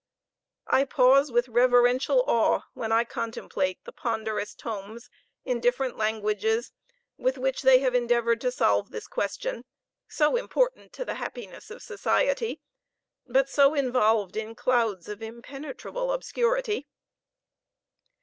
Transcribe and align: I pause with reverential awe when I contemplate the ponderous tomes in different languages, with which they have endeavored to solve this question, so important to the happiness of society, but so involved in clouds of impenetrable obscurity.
I 0.65 0.85
pause 0.85 1.31
with 1.31 1.47
reverential 1.47 2.23
awe 2.25 2.61
when 2.73 2.91
I 2.91 3.03
contemplate 3.03 3.85
the 3.85 3.91
ponderous 3.91 4.55
tomes 4.55 5.11
in 5.45 5.59
different 5.59 5.95
languages, 5.95 6.71
with 7.17 7.37
which 7.37 7.61
they 7.61 7.81
have 7.81 7.93
endeavored 7.93 8.41
to 8.41 8.51
solve 8.51 8.89
this 8.89 9.05
question, 9.05 9.63
so 10.07 10.37
important 10.37 10.91
to 10.93 11.05
the 11.05 11.13
happiness 11.21 11.69
of 11.69 11.83
society, 11.83 12.59
but 13.27 13.47
so 13.47 13.75
involved 13.75 14.35
in 14.35 14.55
clouds 14.55 15.07
of 15.07 15.21
impenetrable 15.21 16.11
obscurity. 16.11 16.87